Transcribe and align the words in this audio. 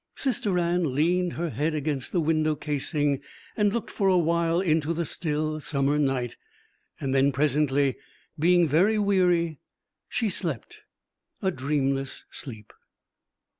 Sister 0.15 0.57
Anne 0.57 0.95
leaned 0.95 1.33
her 1.33 1.51
head 1.51 1.75
against 1.75 2.11
the 2.11 2.19
window 2.19 2.55
casing 2.55 3.21
and 3.55 3.71
looked 3.71 3.91
for 3.91 4.07
a 4.07 4.17
while 4.17 4.59
into 4.59 4.95
the 4.95 5.05
still 5.05 5.59
summer 5.59 5.99
night; 5.99 6.37
then 6.99 7.31
presently, 7.31 7.97
being 8.39 8.67
very 8.67 8.97
weary, 8.97 9.59
she 10.09 10.31
slept, 10.31 10.79
a 11.43 11.51
dreamless 11.51 12.25
sleep. 12.31 12.73